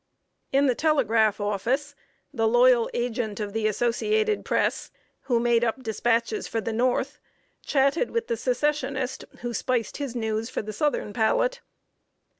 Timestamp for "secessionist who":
8.35-9.53